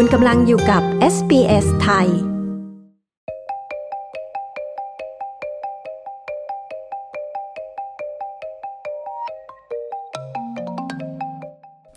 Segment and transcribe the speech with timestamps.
[0.00, 0.82] คุณกำลังอยู่กับ
[1.14, 2.08] SBS ไทย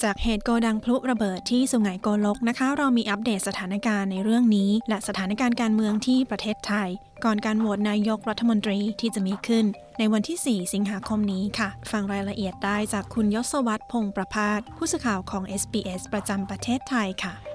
[0.03, 6.89] จากเหตุโกดังพลุระเบิดที่สุไหงโกลกนะคะ เรามีอัปเดตสถานการณ์ในเรื่องนี้ และสถานการณ์การเมืองที่ประเทศไทย
[7.23, 9.65] ก่อนการโหวตนายกรัฐมนตรีที่จะมีขึ้น
[9.99, 17.50] ในวันที่ 4 สิงหาคมนี้ค่ะ ฟังรายละเอียดได้จากคุณยศวัตรพงประพาสผู้สื่อข่าวของ SBS ประจำประเทศไทยค่ะ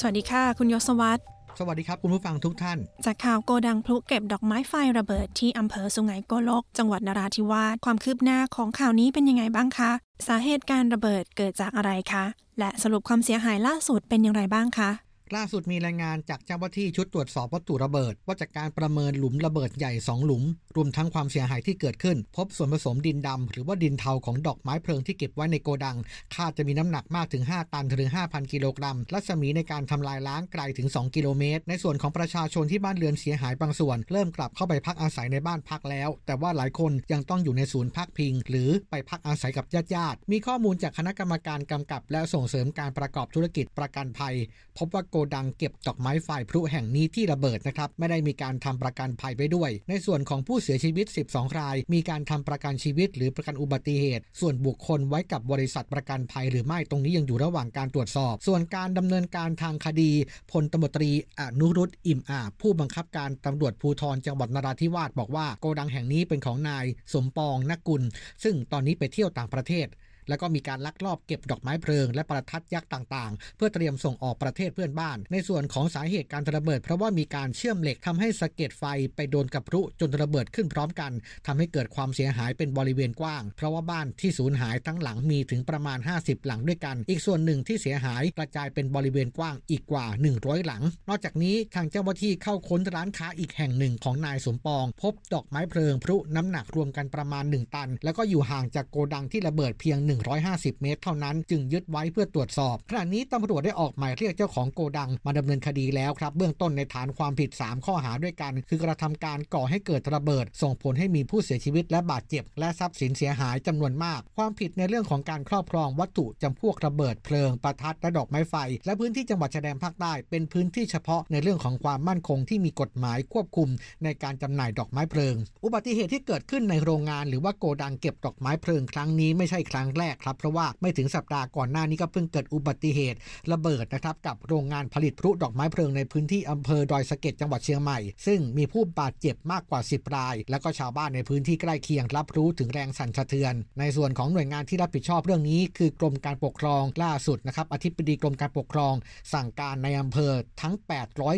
[0.00, 1.22] สวัสดีค่ะ คุณยศวัตร
[1.58, 9.90] สวัสดีครับ คุณผู้ฟังทุกท่าน จากข่าวโกดังพลุเก็บดอกไม้ไฟระเบิดที่อำเภอสุไหงโกลก จังหวัดนราธิวาสความคืบหน้าของข่าวนี้เป็นยังไงบ้างคะ
[10.26, 12.24] สาเหตุการระเบิดเกิดจากอะไรคะ
[12.58, 14.90] และสรุปความเสียหายล่าสุดเป็นอย่างไรบ้างคะ
[15.36, 20.44] ล่าสุดมีรายงานจากเจ้าหน้าที่ชุดตรวจสอบวัตถุระเบิด ว่าจากการประเมินหลุมระเบิดใหญ่ 2 หลุม
[20.76, 25.96] รวมทั้งความเสียหายที่เกิดขึ้น พบส่วนผสมดินดำหรือว่าดินเทาของดอกไม้เพลิงที่เก็บไว้ในโกดัง
[26.34, 44.36] คาดจะมีน้ำหนักมากถึง 5 ตันถึง 5,000 กิโลกรัม รัศมีในการทำลายล้างไกลถึง 2 กิโลเมตร ในส่วนของประชาชนที่บ้านเรือนเสียหายบางส่วน เริ่มกลับเข้าไปพักอาศัยในบ้านพักแล้ว แต่ว่าหลายคนยังต้องอยู่ในศูนย์พักพิง หรือไปพักอาศัยกับญาติๆมีข้อมูลจากคณะกรรมการกำกับ และส่งเสริมการประกอบธุรกิจประกันภัย
[44.78, 60.12] พบว่าโกดังเก็บดอกไม้ไฟพลุแห่งนี้ที่ระเบิดนะครับไม่ได้มีการทำประกันภัยไว้ด้วย ในส่วนของผู้เสียชีวิต 12 ราย มีการทำประกันชีวิต หรือประกันอุบัติเหตุ ส่วนบุคคลไว้กับบริษัทประกันภัย หรือไม่ตรงนี้ยังอยู่ระหว่างการตรวจสอบ ส่วนการดำเนินการทางคดี
[60.50, 68.02] พลตมตรีอนุรุตอิ่มอาผู้บังคับการตำรวจภูธรจังหวัดนราธิวาสบอกว่าโกดังแห่งนี้เป็นของนาย สมปองนกกุล
[68.44, 69.88] ซึ่งตอนนี้ไปเที่ยวต่างประเทศ
[70.28, 78.84] แล้วก็มีการลักลอบเก็บดอกไม้เพลิงและประทัดยักษ์ต่างๆ เพื่อเตรียมส่งออกประเทศเพื่อนบ้าน ในส่วนของสาเหตุการระเบิด เพราะว่ามีการเชื่อมเหล็กทำให้สะเก็ดไฟ
[79.16, 81.12] ไปโดนกับพลุจนระเบิดขึ้นพร้อมกัน
[81.46, 107.50] ทำให้เกิดความเสียหายเป็นบริเวณกว้าง เพราะว่าบ้านที่สูญหายทั้งหลังมีถึงประมาณ 50 หลังด้วยกัน อีกส่วนหนึ่งที่เสียหายกระจายเป็นบริเวณกว้างอีกกว่า 100 หลัง นอกจากนี้ทางเจ้าหน้าที่เข้าค้นร้านค้าอีกแห่งหนึ่งของนายสมปอง พบดอกไม้เพลิงพลุน้ำหนักรวมกันประมาณ 1 ตัน แล้วก็อยู่ห่างจากโกดังที่ระเบิดเพียง150 เมตร เท่านั้นจึงยึดไว้เพื่อตรวจสอบ ขณะนี้ตำรวจได้ออกหมายเรียกเจ้าของโกดังมาดำเนินคดีแล้วครับ เบื้องต้นในฐานความผิด
[107.68, 118.54] 3 ข้อหาด้วยกัน คือกระทำการก่อให้เกิดระเบิด ส่งผลให้มีผู้เสียชีวิตและบาดเจ็บ และทรัพย์สินเสียหายจำนวนมาก ความผิดในเรื่องของการครอบครองวัตถุจำพวกระเบิดเพลิงประทัดและดอกไม้ไฟ
[118.86, 123.68] และพื้นที่จังหวัดชายแดนภาคใต้เป็นพื้นที่เฉพาะในเรื่องของความมั่นคงที่มีกฎหมายควบคุม
[124.04, 133.18] ในการจำหน่ายดอกไม้เพลิง อุบัติเหตุที่เกิดขึ้นในโรงงาน หรือว่าโกดังเก็บดอกไม้เพลิงครั้งนี้ไม่ใช่ครั้งแรกครับเพราะว่าไม่ถึงสัปดาห์ก่อนหน้านี้ก็เพิ่งเกิดอุบัติเหตุ
[133.52, 148.94] ระเบิดนะครับกับโรงงานผลิตพลุดอกไม้เพลิงในพื้นที่อำเภอดอยสะเก็ดจังหวัดเชียงใหม่ ซึ่งมีผู้บาดเจ็บมากกว่า 10 ราย แล้วก็ชาวบ้านในพื้นที่ใกล้เคียงรับรู้ถึงแรงสั่นสะเทือน ในส่วนของหน่วยงานที่รับผิดชอบเรื่องนี้ คือกรมการปกครองล่าสุดนะครับอธิบดีกรมการปกครอง
[149.34, 150.32] สั่งการในอำเภอ
[150.62, 150.74] ทั้ง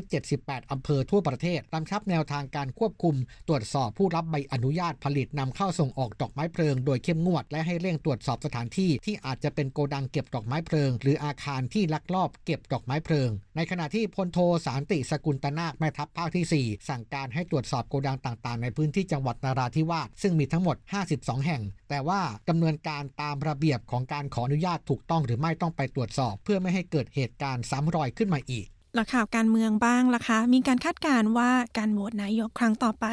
[0.04, 3.16] 878 อำเภอทั่วประเทศกำชับแนวทางการควบคุม
[3.48, 20.76] ตรวจสอบผู้รับใบอนุญาตผลิตนำเข้าส่งออกดอกไม้เพลิง โดยเข้มงวดและให้เร่งตรวจสอบสถานที่ที่อาจจะเป็นโกดังเก็บดอกไม้เพลิง หรืออาคารที่ลักลอบเก็บดอกไม้เพลิง ในขณะที่พลโทสารติสกุลตนาคแม่ทัพภาคที่ 4 สั่งการให้ตรวจสอบโกดังต่างๆ ในพื้นที่จังหวัดนาราธิวาสซึ่งมีทั้งหมด
[21.12, 33.06] 52 แห่ง แต่ว่าดำเนินการตามระเบียบของการขออนุญาตถูกต้องหรือไม่ต้องไปตรวจสอบ เพื่อไม่ให้เกิดเหตุการณ์ซ้ำรอยขึ้นมาอีกและข่าวการเมืองบ้างล่ะคะ มีการคาดการณ์ว่าการโหวตนายกครั้งต่อไป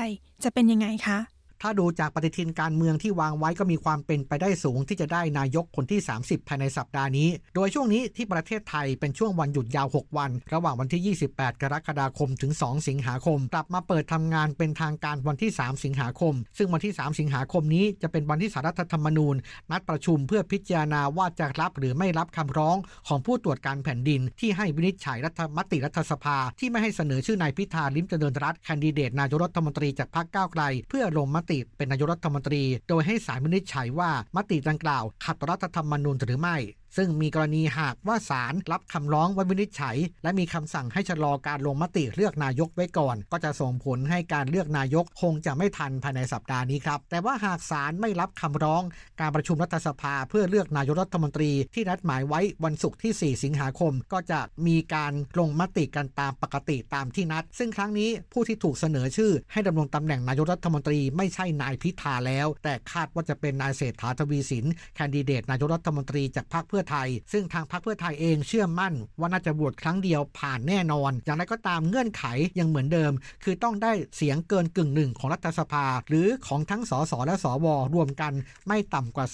[0.43, 1.19] จะเป็นยังไงคะ
[1.65, 16.93] ถ้าดูจากปฏิทินการเมืองที่วางไว้ก็มีความเป็นไปได้สูงที่จะได้นายกคนที่ 30 ภายในสัปดาห์นี้ โดยช่วงนี้ที่ประเทศไทยเป็นช่วงวันหยุดยาว 6 วัน ระหว่างวันที่ 28 กรกฎาคมถึง 2 สิงหาคม กลับมาเปิดทำงานเป็นทางการวันที่ 3 สิงหาคม ซึ่งวันที่
[17.05, 19.35] 3 สิงหาคมนี้จะเป็นวันที่สารรัฐธรรมนูญ
[19.71, 36.57] นัดประชุมเพื่อพิจารณาว่าจะรับหรือไม่รับคำร้องของผู้ตรวจการแผ่นดิน ที่ให้วินิจฉัยรัฐมติรัฐสภา ที่ไม่ให้เสนอชื่อนายพิธาลิ้มเจริญรัตน์แคนดิเดตนายกรัฐมนตรีจากพรรคก้าวไกล เพื่อลงมติเป็นนายกรัฐมนตรี โดยให้สารวินิจฉัยว่ามติดังกล่าว ขัดรัฐธรรมนูญหรือไม่
[36.97, 48.83] ซึ่งมีกรณีหากว่าศาลรับคำร้องไว้วินิจฉัย และมีคำสั่งให้ชะลอการลงมติเลือกนายกไว้ก่อน ก็จะส่งผลให้การเลือกนายกคงจะไม่ทันภายในสัปดาห์นี้ครับ แต่ว่าหากศาลไม่รับคำร้อง
[49.19, 72.23] การประชุมรัฐสภาเพื่อเลือกนายกรัฐมนตรีที่นัดหมายไว้วันศุกร์ที่ 4 สิงหาคม ก็จะมีการลงมติกันตามปกติตามที่นัด ซึ่งครั้งนี้ผู้ที่ถูกเสนอชื่อ ให้ดำรงตำแหน่งนายกรัฐมนตรีไม่ใช่นายพิธาแล้ว แต่คาดว่าจะเป็นนายเศรษฐาทวีสินแคนดิเดตนายกรัฐมนตรีจากพรรคเพื่ออไทย ซึ่งทางพรรคเพื่อไทยเองเชื่อมั่น ว่าน่าจะโหวตครั้งเดียวผ่านแน่นอน อย่างไรก็ตามเงื่อนไข
[72.59, 73.11] ยังเหมือนเดิม
[73.43, 78.33] คือต้องได้เสียงเกินกึ่งหนึ่งของรัฐสภา หรือของทั้งสสและสวรวมกัน
[78.67, 79.27] ไม่ต่ำกว่า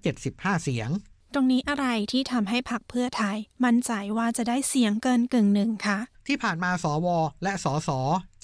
[0.00, 0.90] 375 เสียง
[1.34, 7.08] ตรงนี้อะไรที่ทำให้พรรคเพื่อไทย มั่นใจว่าจะได้เสียงเกินกึ่งหนึ่งคะที่ผ่านมาสว
[7.42, 7.90] และสส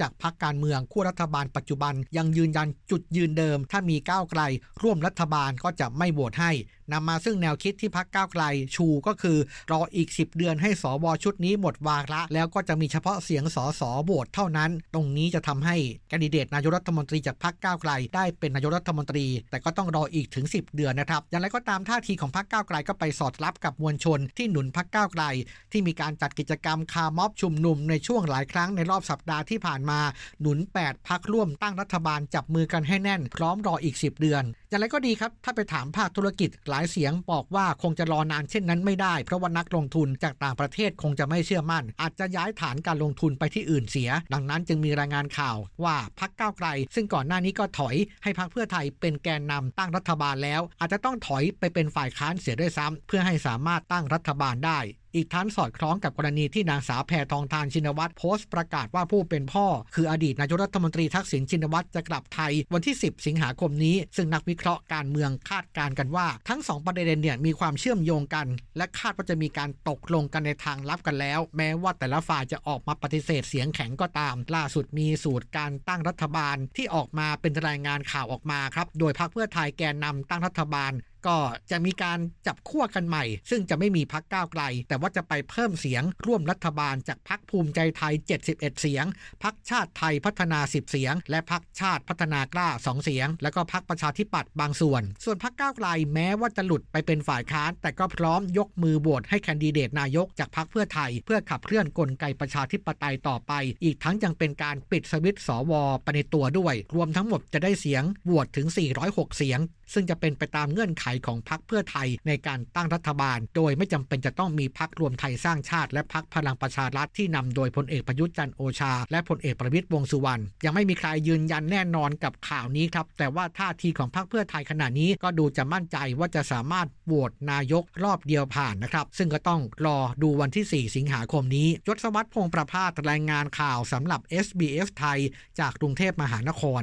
[0.01, 4.43] จากพักการเมืองคู่รัฐบาลปัจจุบันยังยืนยันจุดยืนเดิม ถ้ามีก้าวไกล
[4.83, 6.53] ร่วมรัฐบาลก็จะไม่โหวตให้
[6.93, 8.45] นำมาซึ่งแนวคิดที่พักก้าวไกล
[8.75, 9.39] ชูก็คือ
[9.71, 15.77] รออีก 10 เดือนให้สวชุดนี้หมดวาระแล้วก็จะมีเฉพาะเสียงสสโหวตเท่านั้น ตรงนี้จะทำให้
[16.09, 25.25] แคนดิเดตนายกรัฐมนตรีจากพักก้าวไกล ได้เป็นนายกรัฐมนตรี แต่ก็ต้องรออีกถึง 10 เดือนนะครับ อย่างไรก็ตามท่าทีของพักก้าวไกลก็ไปสอดรับกับมวลชนที่หนุนพักก้าวไกล
[25.73, 30.01] ที่มีการจัดกิจกรรมคาร์ม็อบชุมนุมุมในช่วงหลายครั้งในรอบสัปดาห์ที่ผ่านมา
[30.41, 54.81] หนุน 8 พักร่วมตั้งรัฐบาลจับมือกันให้แน่น พร้อมรออีก 10 เดือน อย่างไรก็ดีครับ ถ้าไปถามภาคธุรกิจหลายเสียงบอกว่าคงจะรอนานเช่นนั้นไม่ได้ เพราะว่านักลงทุนจากต่างประเทศคงจะไม่เชื่อมั่น อาจจะย้ายฐานการลงทุนไปที่อื่นเสีย ดังนั้นจึงมีรายงานข่าวว่าพักก้าวไกล ซึ่งก่อนหน้านี้ก็ถอยให้พักเพื่อไทยเป็นแกนนำตั้งรัฐบาลแล้ว อาจจะต้องถอยไปเป็นฝ่ายค้านเสียด้วยซ้ำเพื่อให้สามารถตั้งรัฐบาลได้
[55.15, 68.47] อีกทั้งสอดคล้องกับกรณีที่นางสาวแพทองทานชินวัตรโพสต์ประกาศว่าผู้เป็นพ่อ คืออดีตนายกรัฐมนตรีทักษิณชินวัตรจะกลับไทยวันที่ 10 สิงหาคมนี้ ซึ่งนักวิเคราะห์การเมืองคาดการกันว่า ทั้ง 2 ประเด็นเนี่ยมีความเชื่อมโยงกัน
[68.77, 80.93] และคาดว่าจะมีการตกลงกันในทางลับกันแล้ว แม้ว่าแต่ละฝ่ายจะออกมาปฏิเสธเสียงแข็งก็ตาม ล่าสุดมีสูตรการตั้งรัฐบาลที่ออกมาเป็นรายงานข่าวออกมาครับโดยพรรคเพื่อไทยแกนนำตั้งรัฐบาล
[81.27, 81.39] ก็
[81.71, 89.05] จะมีการจับขั้วกันใหม่ ซึ่งจะไม่มีพักก้าวไกล แต่ว่าจะไปเพิ่มเสียงร่วมรัฐบาลจากพักภูมิใจไทย 71 เสียง
[89.43, 103.53] พักชาติไทยพัฒนา 10 เสียง และพักชาติพัฒนากล้า 2 เสียง แล้วก็พักประชาธิปัตย์บางส่วน ส่วนพักก้าวไกลแม้ว่าจะหลุดไปเป็นฝ่ายค้าน แต่ก็พร้อมยกมือโหวตให้แคนดิเดตนายกจากพักเพื่อไทย เพื่อขับเคลื่อนกลไกประชาธิปไตยต่อไป
[103.85, 108.67] อีกทั้งยังเป็นการปิดสวิตสวไปในตัวด้วย รวมทั้งหมดจะได้เสียงโหวตถึง
[109.03, 109.61] 406 เสียง
[109.93, 135.19] ซึ่งจะเป็นไปตามเงื่อนไขของพรรคเพื่อไทยในการตั้งรัฐบาล โดยไม่จำเป็นจะต้องมีพรรครวมไทยสร้างชาติ และพรรคพลังประชารัฐที่นำโดยพลเอกประยุทธ์จันโอชา และพลเอกประวิตรวงสุวรรณยังไม่มีใครยืนยันแน่นอนกับข่าวนี้ครับแต่ว่าท่าทีของพรรคเพื่อไทยขณะนี้ก็ดูจะมั่นใจว่าจะสามารถโหวตนายกรอบเดียวผ่านนะครับ ซึ่งก็ต้องรอดูวันที่ 4 สิงหาคมนี้ยศวัตรพงประภาสรายงานข่าวสำหรับ SBS ไทย
[135.59, 136.83] จากกรุงเทพมหานคร